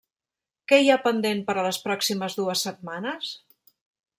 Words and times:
Què 0.71 0.77
hi 0.79 0.87
ha 0.93 1.01
pendent 1.03 1.43
per 1.49 1.55
a 1.55 1.65
les 1.67 1.79
pròximes 1.85 2.39
dues 2.41 2.65
setmanes? 2.69 3.31